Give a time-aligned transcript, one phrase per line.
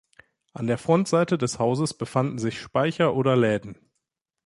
[0.53, 3.77] An der Frontseite des Hauses befanden sich Speicher oder Läden.